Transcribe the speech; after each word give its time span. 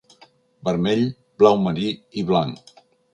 Vermell, 0.69 1.03
blau 1.41 1.59
marí, 1.65 1.91
i 2.23 2.25
blanc. 2.31 2.73